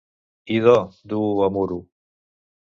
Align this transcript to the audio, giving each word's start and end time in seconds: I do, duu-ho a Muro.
I 0.55 0.57
do, 0.63 0.75
duu-ho 1.09 1.45
a 1.51 1.53
Muro. 1.55 1.79